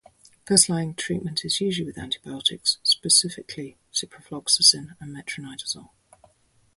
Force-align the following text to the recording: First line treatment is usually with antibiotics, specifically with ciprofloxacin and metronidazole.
First 0.47 0.67
line 0.67 0.95
treatment 0.95 1.45
is 1.45 1.61
usually 1.61 1.85
with 1.85 1.99
antibiotics, 1.99 2.79
specifically 2.81 3.77
with 3.85 4.09
ciprofloxacin 4.09 4.95
and 4.99 5.15
metronidazole. 5.15 5.89